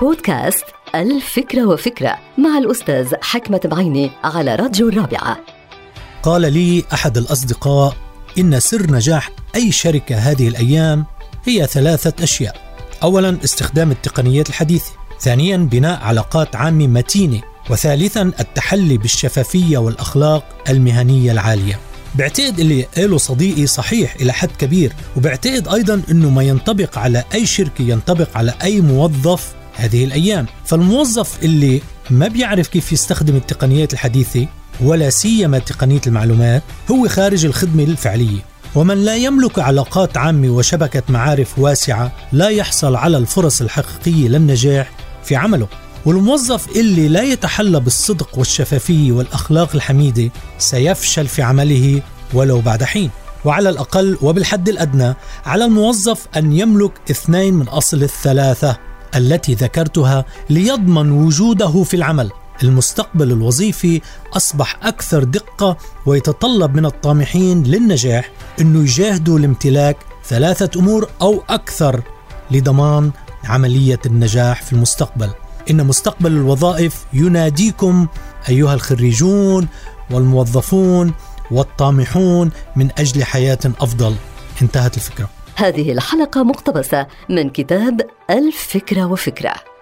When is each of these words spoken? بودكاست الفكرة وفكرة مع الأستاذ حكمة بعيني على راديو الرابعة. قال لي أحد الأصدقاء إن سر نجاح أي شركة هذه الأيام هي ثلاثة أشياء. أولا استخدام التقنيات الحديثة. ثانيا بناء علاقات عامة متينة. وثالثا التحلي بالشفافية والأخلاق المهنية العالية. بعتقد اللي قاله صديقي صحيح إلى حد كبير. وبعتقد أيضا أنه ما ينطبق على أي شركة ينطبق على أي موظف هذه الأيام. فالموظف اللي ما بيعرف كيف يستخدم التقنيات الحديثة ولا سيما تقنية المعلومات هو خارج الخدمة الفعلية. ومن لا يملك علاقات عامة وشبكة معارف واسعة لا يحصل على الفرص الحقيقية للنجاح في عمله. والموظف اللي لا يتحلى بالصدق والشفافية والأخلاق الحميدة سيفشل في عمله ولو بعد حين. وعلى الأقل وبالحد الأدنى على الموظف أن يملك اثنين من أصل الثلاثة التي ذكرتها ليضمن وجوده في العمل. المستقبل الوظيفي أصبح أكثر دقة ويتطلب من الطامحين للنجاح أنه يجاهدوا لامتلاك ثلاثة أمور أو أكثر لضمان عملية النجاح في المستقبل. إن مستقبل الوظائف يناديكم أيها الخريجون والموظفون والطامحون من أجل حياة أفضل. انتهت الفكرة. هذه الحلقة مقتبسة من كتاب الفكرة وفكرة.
بودكاست 0.00 0.64
الفكرة 0.94 1.66
وفكرة 1.66 2.18
مع 2.38 2.58
الأستاذ 2.58 3.14
حكمة 3.22 3.60
بعيني 3.64 4.10
على 4.24 4.54
راديو 4.54 4.88
الرابعة. 4.88 5.38
قال 6.22 6.52
لي 6.52 6.84
أحد 6.92 7.18
الأصدقاء 7.18 7.96
إن 8.38 8.60
سر 8.60 8.90
نجاح 8.90 9.30
أي 9.54 9.72
شركة 9.72 10.16
هذه 10.16 10.48
الأيام 10.48 11.04
هي 11.44 11.66
ثلاثة 11.66 12.24
أشياء. 12.24 12.56
أولا 13.02 13.38
استخدام 13.44 13.90
التقنيات 13.90 14.48
الحديثة. 14.48 14.90
ثانيا 15.20 15.56
بناء 15.56 16.00
علاقات 16.02 16.56
عامة 16.56 16.86
متينة. 16.86 17.40
وثالثا 17.70 18.22
التحلي 18.40 18.98
بالشفافية 18.98 19.78
والأخلاق 19.78 20.44
المهنية 20.68 21.32
العالية. 21.32 21.78
بعتقد 22.14 22.60
اللي 22.60 22.82
قاله 22.82 23.18
صديقي 23.18 23.66
صحيح 23.66 24.14
إلى 24.14 24.32
حد 24.32 24.50
كبير. 24.58 24.92
وبعتقد 25.16 25.68
أيضا 25.68 26.02
أنه 26.10 26.30
ما 26.30 26.42
ينطبق 26.42 26.98
على 26.98 27.24
أي 27.34 27.46
شركة 27.46 27.82
ينطبق 27.82 28.36
على 28.36 28.54
أي 28.62 28.80
موظف 28.80 29.54
هذه 29.74 30.04
الأيام. 30.04 30.46
فالموظف 30.64 31.42
اللي 31.42 31.82
ما 32.10 32.28
بيعرف 32.28 32.68
كيف 32.68 32.92
يستخدم 32.92 33.36
التقنيات 33.36 33.92
الحديثة 33.92 34.46
ولا 34.80 35.10
سيما 35.10 35.58
تقنية 35.58 36.00
المعلومات 36.06 36.62
هو 36.90 37.08
خارج 37.08 37.44
الخدمة 37.44 37.82
الفعلية. 37.82 38.38
ومن 38.74 39.04
لا 39.04 39.16
يملك 39.16 39.58
علاقات 39.58 40.16
عامة 40.16 40.48
وشبكة 40.48 41.02
معارف 41.08 41.58
واسعة 41.58 42.12
لا 42.32 42.48
يحصل 42.48 42.96
على 42.96 43.16
الفرص 43.16 43.60
الحقيقية 43.60 44.28
للنجاح 44.28 44.90
في 45.24 45.36
عمله. 45.36 45.68
والموظف 46.06 46.76
اللي 46.76 47.08
لا 47.08 47.22
يتحلى 47.22 47.80
بالصدق 47.80 48.38
والشفافية 48.38 49.12
والأخلاق 49.12 49.70
الحميدة 49.74 50.30
سيفشل 50.58 51.26
في 51.26 51.42
عمله 51.42 52.02
ولو 52.34 52.60
بعد 52.60 52.84
حين. 52.84 53.10
وعلى 53.44 53.68
الأقل 53.68 54.18
وبالحد 54.22 54.68
الأدنى 54.68 55.14
على 55.46 55.64
الموظف 55.64 56.26
أن 56.36 56.52
يملك 56.52 56.92
اثنين 57.10 57.54
من 57.54 57.68
أصل 57.68 58.02
الثلاثة 58.02 58.76
التي 59.16 59.54
ذكرتها 59.54 60.24
ليضمن 60.50 61.10
وجوده 61.10 61.82
في 61.82 61.94
العمل. 61.94 62.30
المستقبل 62.62 63.32
الوظيفي 63.32 64.00
أصبح 64.32 64.78
أكثر 64.82 65.24
دقة 65.24 65.76
ويتطلب 66.06 66.76
من 66.76 66.86
الطامحين 66.86 67.62
للنجاح 67.62 68.30
أنه 68.60 68.82
يجاهدوا 68.82 69.38
لامتلاك 69.38 69.96
ثلاثة 70.26 70.80
أمور 70.80 71.08
أو 71.22 71.42
أكثر 71.48 72.02
لضمان 72.50 73.10
عملية 73.44 74.00
النجاح 74.06 74.62
في 74.62 74.72
المستقبل. 74.72 75.30
إن 75.70 75.86
مستقبل 75.86 76.32
الوظائف 76.32 77.04
يناديكم 77.12 78.06
أيها 78.48 78.74
الخريجون 78.74 79.68
والموظفون 80.10 81.12
والطامحون 81.50 82.50
من 82.76 82.90
أجل 82.98 83.24
حياة 83.24 83.58
أفضل. 83.80 84.14
انتهت 84.62 84.96
الفكرة. 84.96 85.28
هذه 85.56 85.92
الحلقة 85.92 86.42
مقتبسة 86.42 87.06
من 87.28 87.50
كتاب 87.50 88.00
الفكرة 88.30 89.12
وفكرة. 89.12 89.73